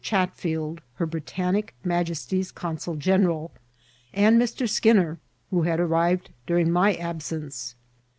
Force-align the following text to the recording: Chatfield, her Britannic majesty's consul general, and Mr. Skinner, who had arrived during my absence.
Chatfield, 0.03 0.81
her 0.95 1.05
Britannic 1.05 1.75
majesty's 1.83 2.51
consul 2.51 2.95
general, 2.95 3.51
and 4.15 4.41
Mr. 4.41 4.67
Skinner, 4.67 5.19
who 5.51 5.61
had 5.61 5.79
arrived 5.79 6.31
during 6.47 6.71
my 6.71 6.95
absence. 6.95 7.75